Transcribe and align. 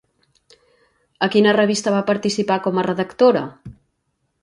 A 1.27 1.29
quina 1.35 1.53
revista 1.59 1.95
va 1.99 2.01
participar 2.09 2.61
com 2.67 2.81
a 2.83 2.89
redactora? 2.91 3.49